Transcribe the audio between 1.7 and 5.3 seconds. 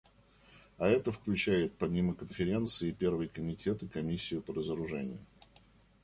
помимо Конференции и Первый комитет и Комиссию по разоружению.